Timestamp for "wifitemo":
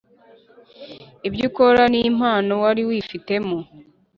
2.89-3.57